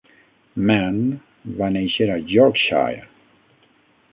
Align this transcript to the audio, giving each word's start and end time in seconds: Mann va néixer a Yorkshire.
Mann 0.69 0.97
va 1.59 1.67
néixer 1.75 2.07
a 2.13 2.17
Yorkshire. 2.33 3.05